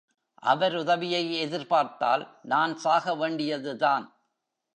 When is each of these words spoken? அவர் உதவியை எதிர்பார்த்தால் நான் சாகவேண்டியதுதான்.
அவர் 0.43 0.75
உதவியை 0.75 1.39
எதிர்பார்த்தால் 1.39 2.23
நான் 2.43 2.73
சாகவேண்டியதுதான். 2.83 4.05